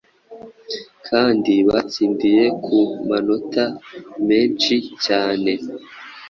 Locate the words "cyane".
5.05-5.51